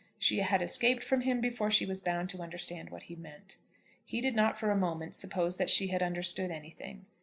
[0.17, 3.57] She had escaped from him before she was bound to understand what he meant.
[4.03, 7.05] He did not for a moment suppose that she had understood anything.